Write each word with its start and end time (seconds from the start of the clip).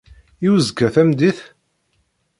I 0.45 0.47
uzekka 0.55 0.87
tameddit? 0.93 1.39